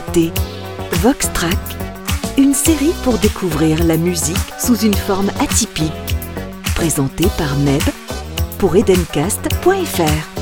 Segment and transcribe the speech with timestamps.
[0.00, 0.32] Écoutez
[1.02, 1.58] Vox Track,
[2.38, 5.92] une série pour découvrir la musique sous une forme atypique,
[6.74, 7.82] présentée par Meb
[8.58, 10.39] pour edencast.fr.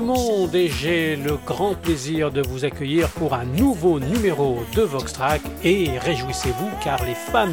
[0.00, 5.40] monde et j'ai le grand plaisir de vous accueillir pour un nouveau numéro de Voxtrack
[5.64, 7.48] et réjouissez-vous car les fans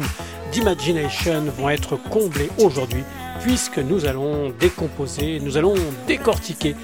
[0.52, 3.02] d'Imagination vont être comblés aujourd'hui
[3.40, 5.74] puisque nous allons décomposer, nous allons
[6.06, 6.74] décortiquer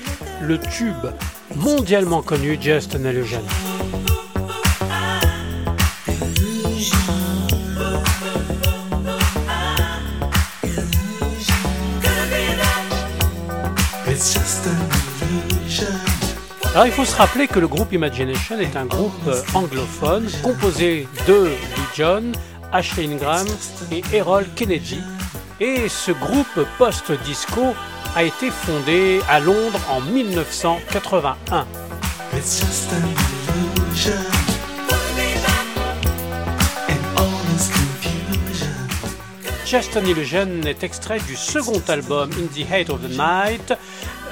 [0.41, 1.07] le tube
[1.57, 3.41] mondialement connu Just an Illusion.
[16.73, 21.09] Alors il faut se rappeler que le groupe Imagination est un groupe euh, anglophone composé
[21.27, 22.33] de Lee John,
[22.73, 23.45] Ashley Ingram
[23.91, 25.01] et Errol Kennedy.
[25.59, 27.75] Et ce groupe post-disco
[28.15, 31.67] a été fondé à Londres en 1981.
[39.71, 43.73] Just an Illusion est extrait du second album In the Hate of the Night,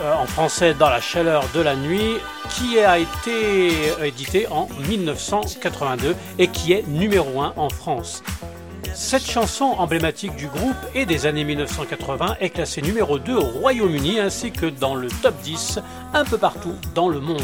[0.01, 2.17] euh, en français Dans la chaleur de la nuit,
[2.51, 3.71] qui a été
[4.05, 8.23] édité en 1982 et qui est numéro 1 en France.
[8.95, 14.19] Cette chanson emblématique du groupe et des années 1980 est classée numéro 2 au Royaume-Uni
[14.19, 15.79] ainsi que dans le top 10
[16.15, 17.43] un peu partout dans le monde.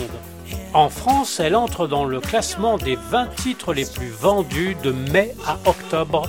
[0.72, 5.34] En France, elle entre dans le classement des 20 titres les plus vendus de mai
[5.46, 6.28] à octobre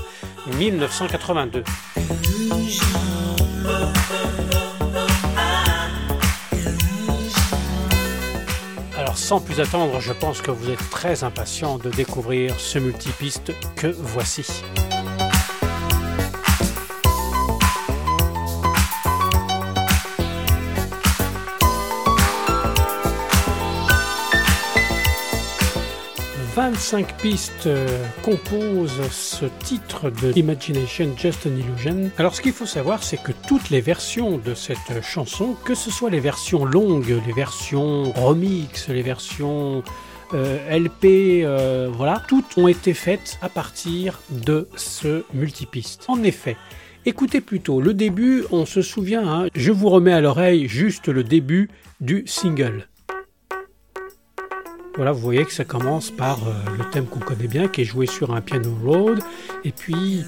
[0.58, 1.64] 1982.
[9.26, 13.88] Sans plus attendre, je pense que vous êtes très impatient de découvrir ce multipiste que
[13.88, 14.46] voici.
[26.76, 27.88] 25 pistes euh,
[28.22, 32.12] composent ce titre de Imagination Just an Illusion.
[32.18, 35.90] Alors ce qu'il faut savoir, c'est que toutes les versions de cette chanson, que ce
[35.90, 39.86] soit les versions longues, les versions remix, les versions
[40.34, 46.04] euh, LP, euh, voilà, toutes ont été faites à partir de ce multipiste.
[46.10, 46.58] En effet,
[47.08, 51.24] Écoutez plutôt le début, on se souvient, hein, je vous remets à l'oreille juste le
[51.24, 51.70] début
[52.02, 52.88] du single.
[54.98, 57.86] Voilà, vous voyez que ça commence par euh, le thème qu'on connaît bien, qui est
[57.86, 59.22] joué sur un piano Rhodes,
[59.66, 60.24] et puis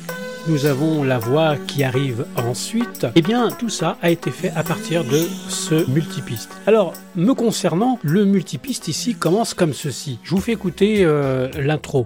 [0.50, 3.08] nous avons la voix qui arrive ensuite.
[3.16, 6.50] Eh bien, tout ça a été fait à partir de ce multipiste.
[6.66, 10.20] Alors, me concernant, le multipiste ici commence comme ceci.
[10.24, 12.06] Je vous fais écouter euh, l'intro.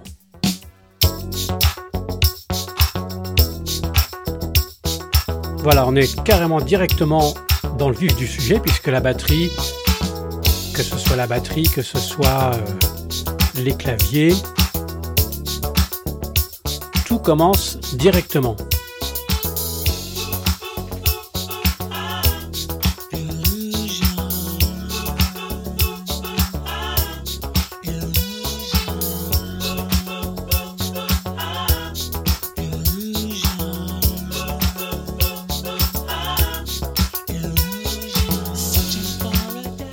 [5.58, 7.34] Voilà, on est carrément directement
[7.76, 9.50] dans le vif du sujet puisque la batterie
[10.72, 14.34] que ce soit la batterie, que ce soit euh, les claviers.
[17.06, 18.56] Tout commence directement.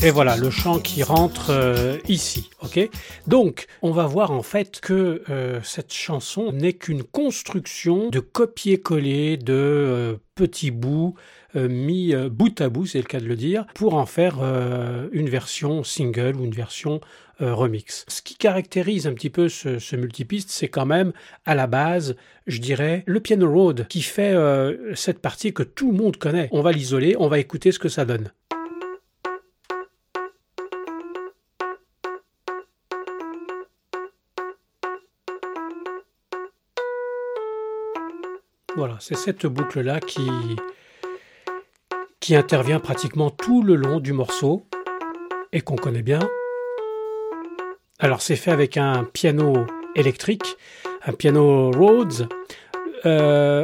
[0.01, 2.49] Et voilà, le chant qui rentre euh, ici.
[2.61, 2.89] ok?
[3.27, 9.35] Donc, on va voir en fait que euh, cette chanson n'est qu'une construction de copier-coller
[9.35, 11.15] de euh, petits bouts
[11.55, 14.37] mis bout à bout, c'est le cas de le dire, pour en faire
[15.11, 17.01] une version single ou une version
[17.39, 18.05] remix.
[18.07, 21.11] Ce qui caractérise un petit peu ce, ce multipiste, c'est quand même
[21.47, 22.15] à la base,
[22.45, 24.35] je dirais, le piano road qui fait
[24.93, 26.49] cette partie que tout le monde connaît.
[26.51, 28.31] On va l'isoler, on va écouter ce que ça donne.
[38.75, 40.29] Voilà, c'est cette boucle-là qui,
[42.19, 44.65] qui intervient pratiquement tout le long du morceau
[45.51, 46.19] et qu'on connaît bien.
[47.99, 50.57] Alors c'est fait avec un piano électrique,
[51.05, 52.29] un piano Rhodes.
[53.05, 53.63] Euh,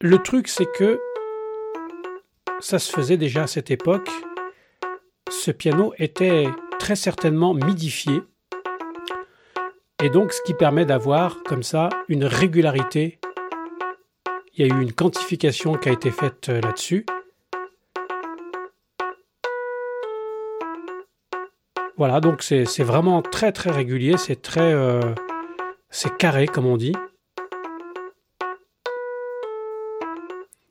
[0.00, 1.00] le truc c'est que
[2.60, 4.10] ça se faisait déjà à cette époque
[5.30, 8.22] ce piano était très certainement midifié.
[10.02, 13.19] Et donc, ce qui permet d'avoir comme ça une régularité.
[14.60, 17.06] Il y a eu une quantification qui a été faite euh, là-dessus.
[21.96, 24.74] Voilà, donc c'est vraiment très très régulier, c'est très...
[24.74, 25.00] Euh,
[25.88, 26.92] c'est carré comme on dit.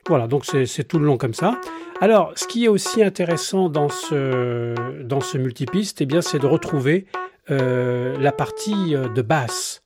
[0.06, 1.60] Voilà, donc c'est tout le long comme ça.
[2.00, 7.06] Alors, ce qui est aussi intéressant dans ce, dans ce multipiste, eh c'est de retrouver
[7.50, 9.82] euh, la partie de basse.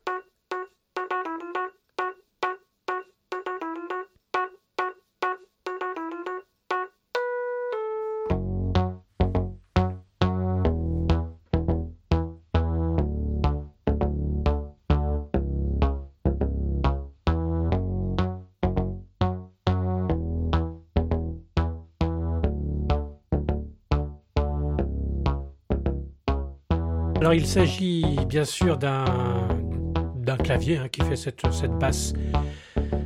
[27.25, 32.13] Alors il s'agit bien sûr d'un clavier hein, qui fait cette, cette basse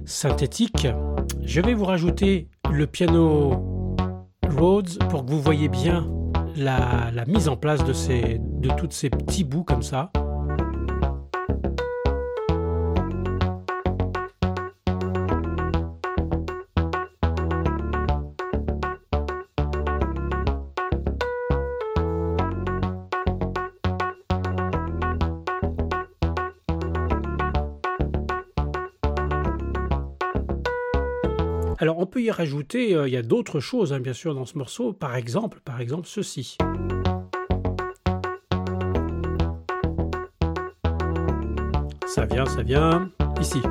[0.06, 0.88] synthétique.
[1.44, 3.94] Je vais vous rajouter le piano
[4.48, 6.10] Rhodes pour que vous voyez bien
[6.56, 10.10] la, mise en place de, ces, de tous ces petits bouts comme ça.
[31.80, 34.44] Alors on peut y rajouter, euh, il y a d'autres choses hein, bien sûr dans
[34.44, 36.58] ce morceau, par exemple, par exemple ceci.
[42.04, 43.62] Ça vient, ça vient ici.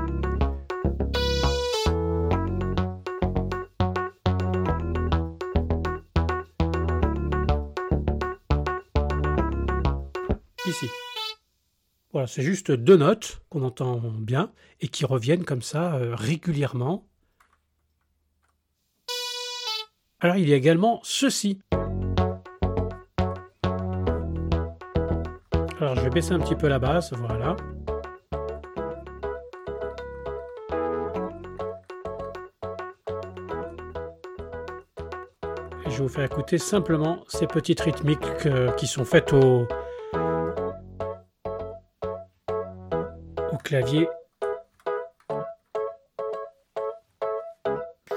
[10.65, 10.85] Ici.
[12.13, 17.05] Voilà, c'est juste deux notes qu'on entend bien et qui reviennent comme ça euh, régulièrement
[20.19, 21.61] Alors il y a également ceci.
[25.79, 27.55] Alors je vais baisser un petit peu la basse, voilà.
[35.85, 39.67] Et je vais vous faire écouter simplement ces petites rythmiques euh, qui sont faites au,
[43.51, 44.09] au clavier.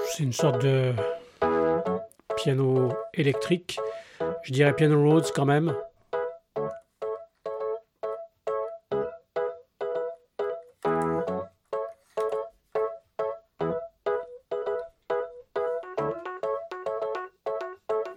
[0.07, 0.93] C'est une sorte de
[2.43, 3.79] piano électrique.
[4.43, 5.75] Je dirais piano Rhodes quand même.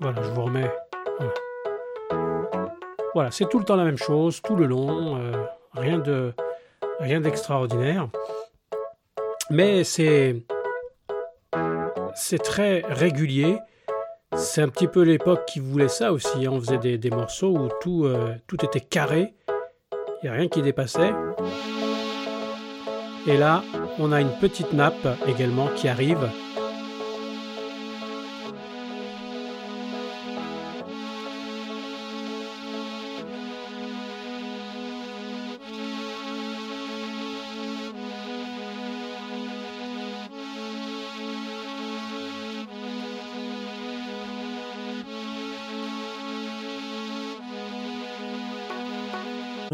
[0.00, 0.70] Voilà, je vous remets.
[3.12, 6.32] Voilà, c'est tout le temps la même chose, tout le long, euh, rien de
[6.98, 8.08] rien d'extraordinaire.
[9.50, 10.42] Mais c'est
[12.14, 13.58] c'est très régulier
[14.36, 16.46] c'est un petit peu l'époque qui voulait ça aussi.
[16.46, 16.50] Hein.
[16.52, 19.34] On faisait des, morceaux où tout, euh, tout était carré,
[20.22, 21.12] il n'y a rien qui dépassait.
[23.26, 23.62] Et là,
[23.98, 26.28] on a une petite nappe également qui arrive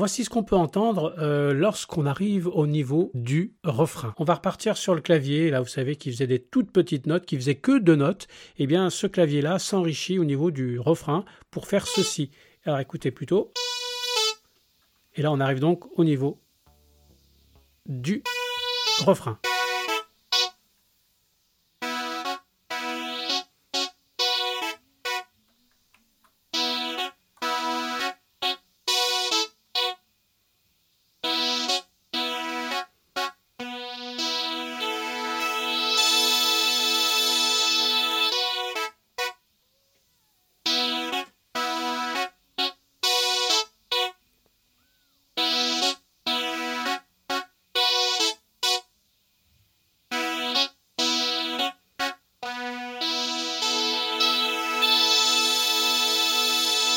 [0.01, 4.15] Voici ce qu'on peut entendre euh, lorsqu'on arrive au niveau du refrain.
[4.17, 7.27] On va repartir sur le clavier, là vous savez qu'il faisait des toutes petites notes,
[7.27, 8.27] qui faisait que deux notes.
[8.57, 12.31] Eh bien ce clavier-là s'enrichit au niveau du refrain pour faire ceci.
[12.65, 13.53] Alors écoutez plutôt.
[15.17, 16.41] Et là on arrive donc au niveau
[17.85, 18.23] du
[19.05, 19.39] refrain.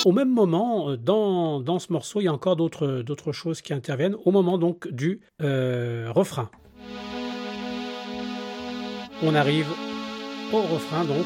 [0.06, 4.18] Au même moment, euh, dans, ce morceau, il y a encore d'autres choses qui interviennent
[4.26, 6.50] au moment donc du euh, refrain.
[9.22, 9.68] On arrive
[10.52, 11.26] au refrain donc.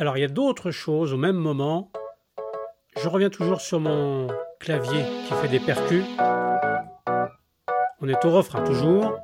[0.00, 1.92] Alors il y a d'autres choses au même moment.
[2.96, 4.28] Je reviens toujours sur mon
[4.58, 6.02] clavier qui fait des percus.
[8.00, 9.20] On est au refrain toujours.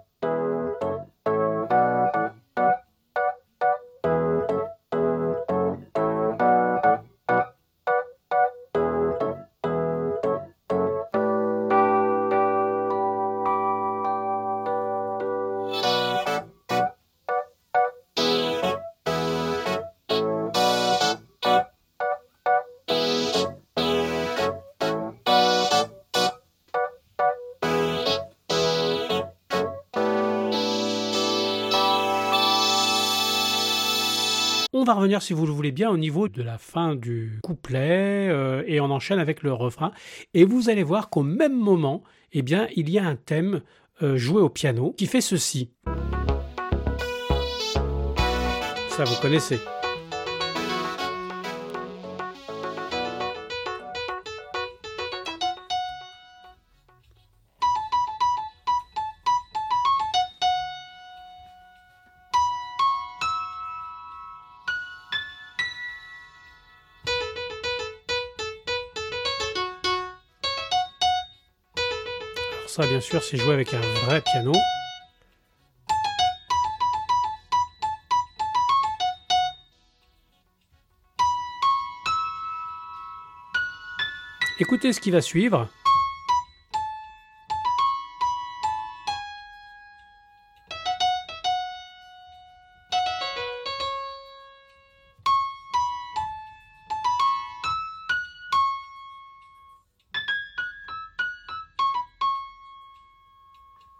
[35.21, 38.91] Si vous le voulez bien, au niveau de la fin du couplet euh, et on
[38.91, 39.93] enchaîne avec le refrain.
[40.35, 43.63] Et vous allez voir qu'au même moment, eh bien, il y a un thème
[44.03, 45.71] euh, joué au piano qui fait ceci.
[48.91, 49.59] Ça, vous connaissez.
[72.97, 74.53] Bien sûr, c'est joué avec un vrai piano.
[84.59, 85.69] Écoutez ce qui va suivre.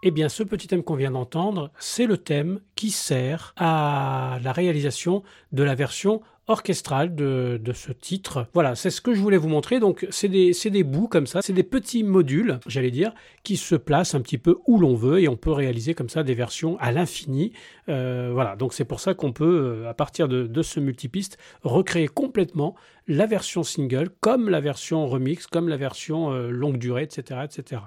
[0.07, 4.53] Eh bien, ce petit thème qu'on vient d'entendre, c'est le thème qui sert à la
[4.53, 5.21] réalisation
[5.51, 8.47] de la version orchestrale de, ce titre.
[8.53, 9.79] Voilà, c'est ce que je voulais vous montrer.
[9.79, 13.13] Donc, c'est des, bouts comme ça, c'est des petits modules, j'allais dire,
[13.43, 16.23] qui se placent un petit peu où l'on veut et on peut réaliser comme ça
[16.23, 17.51] des versions à l'infini.
[17.89, 21.37] Euh, voilà, donc c'est pour ça qu'on peut, euh, à partir de, de ce multipiste,
[21.63, 22.75] recréer complètement
[23.07, 27.81] la version single, comme la version remix, comme la version euh, longue durée, etc., etc.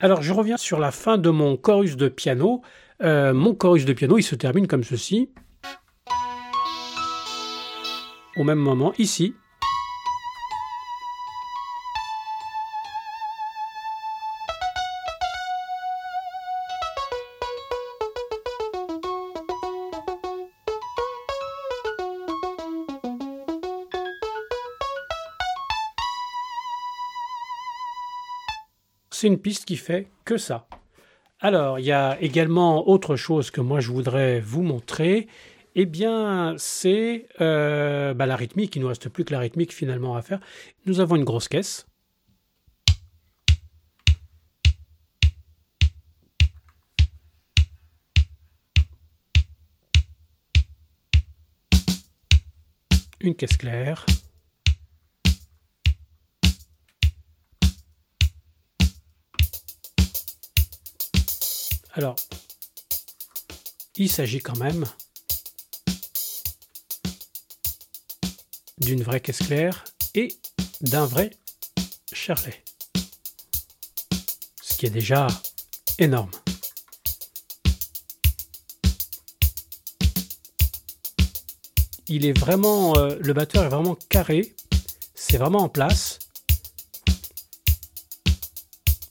[0.00, 2.62] Alors, je reviens sur la fin de mon chorus de piano.
[3.00, 5.30] mon chorus de piano, il se termine comme ceci
[8.38, 9.34] au même moment ici.
[29.10, 30.68] C'est une piste qui fait que ça.
[31.40, 35.26] Alors, il y a également autre chose que moi je voudrais vous montrer,
[35.80, 38.74] eh bien, c'est euh, bah, la rythmique.
[38.74, 40.40] Il ne nous reste plus que la rythmique finalement à faire.
[40.86, 41.86] Nous avons une grosse caisse.
[53.20, 54.04] Une caisse claire.
[61.92, 62.16] Alors,
[63.94, 64.84] il s'agit quand même
[68.80, 70.28] d'une vraie caisse claire et
[70.80, 71.30] d'un vrai
[72.12, 72.62] charlet.
[74.62, 75.26] Ce qui est déjà
[75.98, 76.30] énorme.
[82.10, 84.54] Il est vraiment, euh, le batteur est vraiment carré,
[85.14, 86.18] c'est vraiment en place,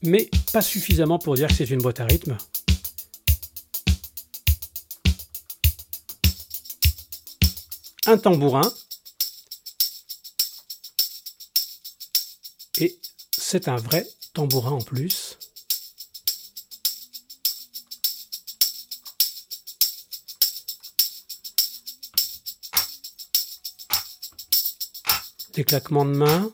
[0.02, 2.38] mais pas suffisamment pour dire que c'est une boîte à rythme.
[8.08, 8.74] Un tambourin,
[13.50, 15.38] C'est un vrai tambourin en plus.
[25.54, 26.52] Des claquements de mains.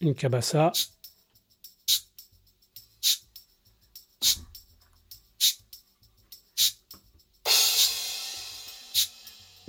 [0.00, 0.72] une cabassa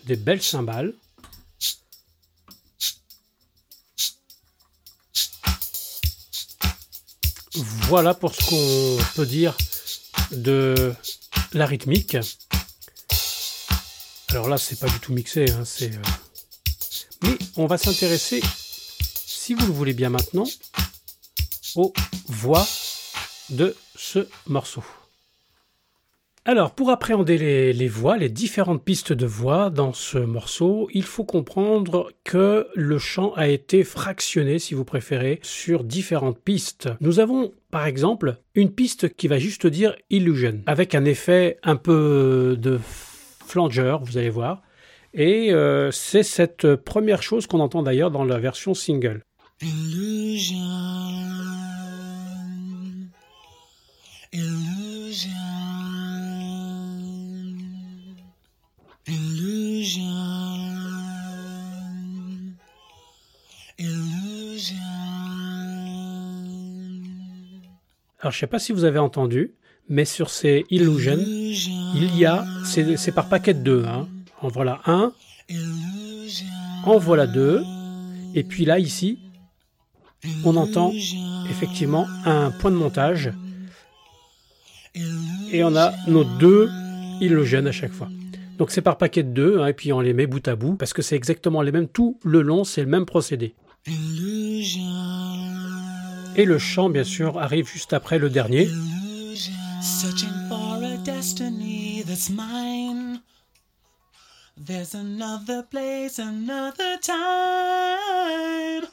[0.10, 0.96] Des belles cymbales.
[7.54, 9.56] Voilà pour ce qu'on peut dire
[10.32, 10.96] de
[11.54, 12.18] la rythmique.
[14.30, 15.94] Alors là, c'est pas du tout mixé, hein, c'est.
[15.94, 16.02] Euh,
[17.22, 18.42] mais on va s'intéresser,
[19.28, 20.48] si vous le voulez bien maintenant,
[21.76, 21.94] aux
[22.30, 22.68] voix
[23.52, 24.84] de ce morceau.
[26.50, 27.38] Alors, pour appréhender
[27.74, 32.98] les, voix, les différentes pistes de voix dans ce morceau, il faut comprendre que le
[32.98, 36.90] chant a été fractionné, si vous préférez, sur différentes pistes.
[37.02, 41.76] Nous avons, par exemple, une piste qui va juste dire illusion, avec un effet un
[41.76, 42.80] peu de
[43.46, 44.64] flanger, vous allez voir.
[45.14, 49.22] Et euh, c'est cette première chose qu'on entend d'ailleurs dans la version single.
[49.62, 50.58] Illusion.
[54.34, 55.49] Illusion.
[68.22, 69.54] Alors je sais pas si vous avez entendu,
[69.88, 74.08] mais sur ces Illusion, il y a, c'est par paquet de deux, hein.
[74.42, 75.14] en voilà un,
[76.84, 77.64] en voilà deux,
[78.36, 79.20] et puis là ici,
[80.44, 80.92] on entend
[81.50, 83.32] effectivement un point de montage,
[85.52, 86.70] et on a nos deux
[87.22, 88.10] Illusion à chaque fois.
[88.60, 90.76] Donc c'est par paquet de deux, hein, et puis on les met bout à bout,
[90.76, 93.56] parce que c'est exactement les mêmes, tout le long, c'est le même procédé.
[96.36, 98.68] Et le chant, bien sûr, arrive juste après le dernier.
[99.82, 103.22] Searching for a destiny that's mine.
[104.58, 108.84] There's another place, another time.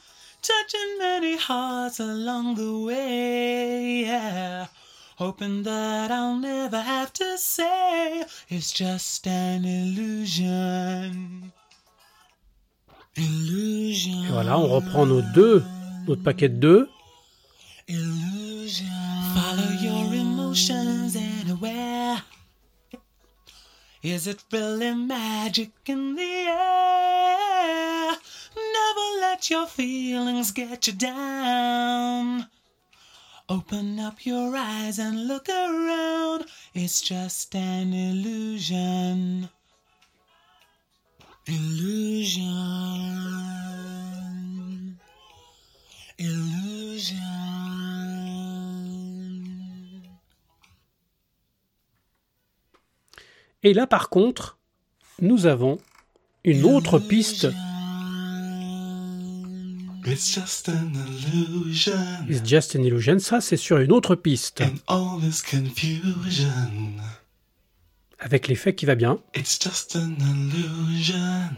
[0.43, 4.67] Touching many hearts along the way, yeah.
[5.17, 11.53] Hoping that I'll never have to say it's just an illusion.
[13.17, 14.25] Illusion.
[14.25, 15.65] Et voilà, on reprend nos deux,
[16.07, 16.91] notre paquet de deux.
[17.89, 18.85] Illusion.
[19.35, 22.23] Follow your emotions anywhere.
[24.03, 28.13] Is it really magic in the air?
[28.55, 32.26] Never let your feelings get you down.
[33.49, 36.47] Open up your eyes and look around.
[36.75, 39.49] It's just an illusion.
[41.47, 42.49] Illusion.
[46.19, 47.23] Illusion.
[53.63, 54.59] Et là, par contre,
[55.21, 55.79] nous avons
[56.43, 57.47] une autre piste.
[60.07, 62.27] It's just an illusion.
[62.29, 63.19] It's just an illusion.
[63.19, 64.63] Ça, c'est sur une autre piste.
[64.87, 66.93] all this confusion.
[68.21, 69.19] Avec l'effet qui va bien.
[69.35, 71.51] It's just an illusion.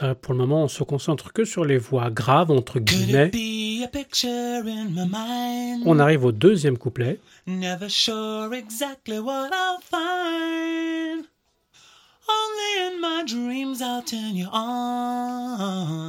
[0.00, 3.30] Là, pour le moment, on se concentre que sur les voix graves, entre guillemets.
[5.86, 7.18] On arrive au deuxième couplet.
[7.46, 11.24] Never sure exactly what I'll find.
[12.28, 16.05] Only in my dreams I'll turn you on.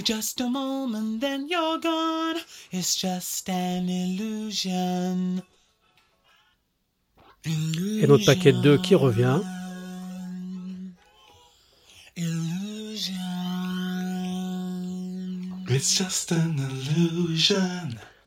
[0.00, 2.36] For just a moment, then you're gone.
[2.72, 5.42] It's just an illusion.
[7.44, 9.40] Et notre paquet de 2 qui revient.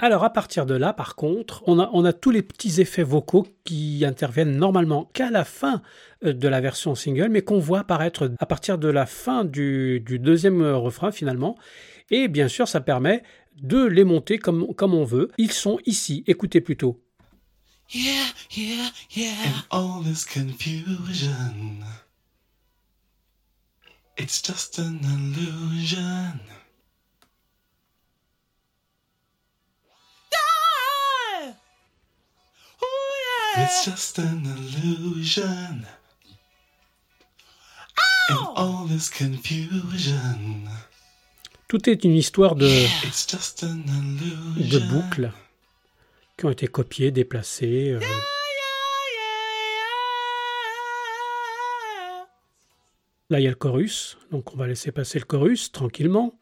[0.03, 3.03] Alors à partir de là, par contre, on a, on a tous les petits effets
[3.03, 5.81] vocaux qui interviennent normalement qu'à la fin
[6.25, 10.01] euh, de la version single, mais qu'on voit apparaître à partir de la fin du,
[10.01, 11.57] du, deuxième refrain finalement.
[12.11, 13.23] Et bien sûr, ça permet
[13.61, 15.31] de les monter comme, comme on veut.
[15.37, 17.01] Ils sont ici, écoutez plutôt.
[17.93, 18.25] Yeah,
[18.57, 19.31] yeah, yeah.
[19.71, 21.79] all this confusion.
[24.17, 26.41] It's just an illusion.
[33.55, 35.85] It's just an illusion.
[38.29, 40.63] In all this confusion.
[41.67, 45.31] Tout est une histoire de, de boucles
[46.37, 47.91] qui ont été copiées, déplacées.
[47.91, 47.99] Euh.
[53.29, 56.33] Là, il y a le chorus, donc on va laisser passer le chorus tranquillement.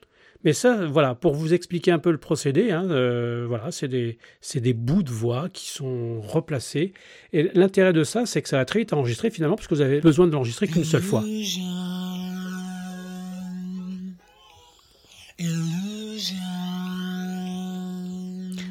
[0.44, 4.18] Mais ça, voilà, pour vous expliquer un peu le procédé, hein, euh, voilà, c'est des,
[4.56, 6.94] des, bouts de voix qui sont replacés.
[7.32, 9.82] Et l'intérêt de ça, c'est que ça va très vite enregistrer finalement, parce que vous
[9.82, 11.24] avez besoin de l'enregistrer qu'une seule fois.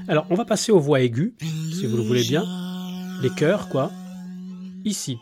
[0.08, 1.32] Alors, on va passer aux voix aiguës,
[1.72, 2.44] si vous le voulez bien,
[3.22, 3.92] les chœurs, quoi,
[4.84, 5.18] ici.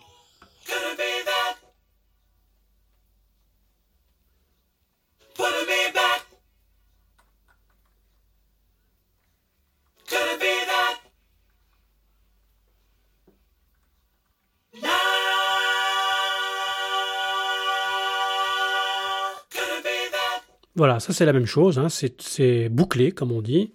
[20.78, 21.88] Voilà, ça c'est la même chose, hein.
[21.88, 23.74] c'est bouclé comme on dit.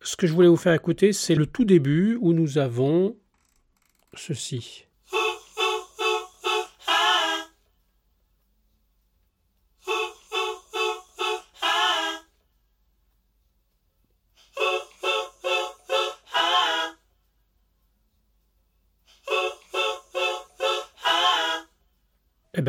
[0.00, 3.16] Ce que je voulais vous faire écouter, c'est le tout début où nous avons
[4.14, 4.86] ceci.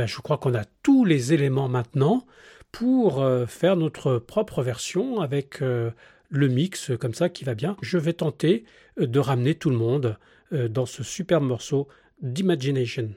[0.03, 2.25] Ben, je crois qu'on a tous les éléments maintenant
[2.73, 5.91] pour euh, faire notre propre version avec euh,
[6.29, 7.77] le mix comme ça qui va bien.
[7.81, 8.65] Je vais tenter
[8.99, 10.17] euh, de ramener tout le monde
[10.51, 11.87] dans ce superbe morceau
[12.21, 13.09] d'Imagination.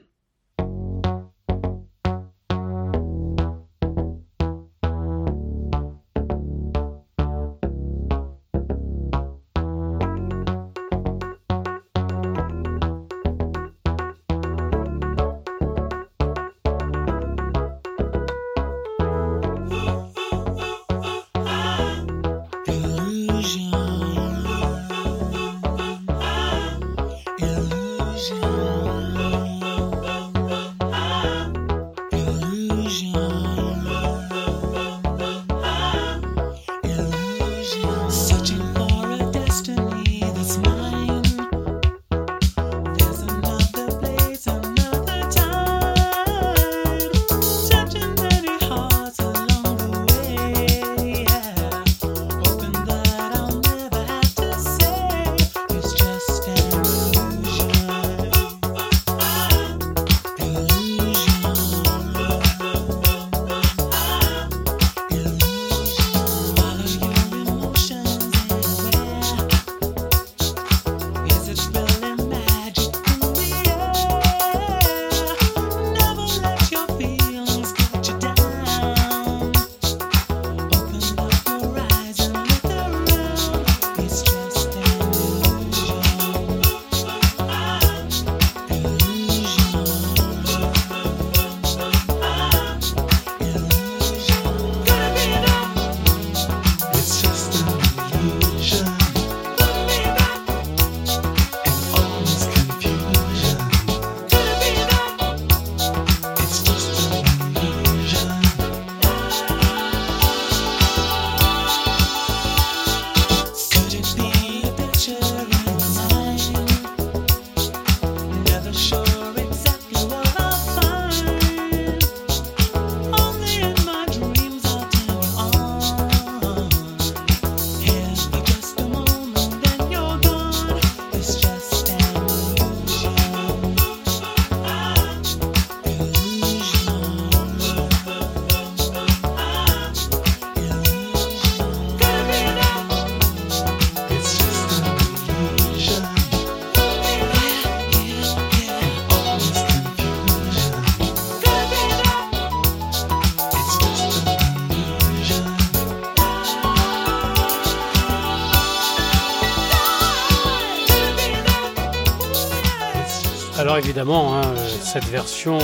[163.75, 165.57] Évidemment, hein, cette version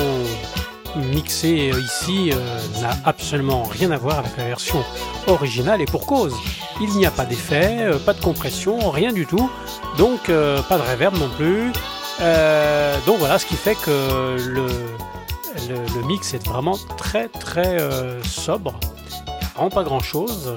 [0.95, 4.83] mixée ici euh, n'a absolument rien à voir avec la version
[5.27, 6.35] originale et pour cause.
[6.81, 9.49] Il n'y a pas d'effet, euh, pas de compression, rien du tout,
[9.97, 11.71] donc euh, pas de reverb non plus.
[13.05, 14.67] donc voilà, ce qui fait que le,
[15.69, 17.77] le mix est vraiment très très
[18.23, 18.73] sobre,
[19.55, 20.55] vraiment pas grand chose.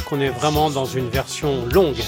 [0.00, 2.02] Qu'on est vraiment dans une version longue.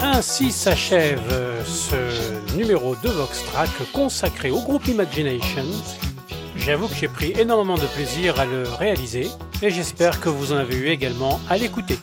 [0.00, 1.20] Ainsi s'achève
[1.64, 5.64] ce numéro de Vox Track consacré au groupe Imagination.
[6.64, 9.28] J'avoue que j'ai pris énormément de plaisir à le réaliser
[9.62, 11.98] et j'espère que vous en avez eu également à l'écouter.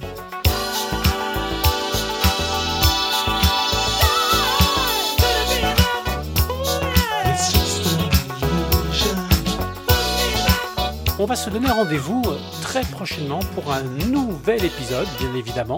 [11.17, 12.21] On va se donner rendez-vous
[12.61, 15.77] très prochainement pour un nouvel épisode, bien évidemment,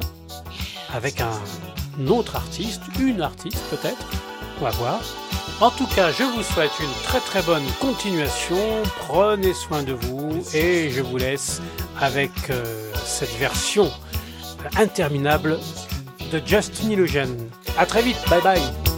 [0.91, 4.07] avec un autre artiste, une artiste peut-être,
[4.59, 5.01] on va voir.
[5.61, 8.57] En tout cas, je vous souhaite une très très bonne continuation,
[8.97, 11.61] prenez soin de vous et je vous laisse
[11.99, 13.91] avec euh, cette version
[14.75, 15.59] interminable
[16.31, 17.27] de Justin Illusion.
[17.77, 18.90] A très vite, bye bye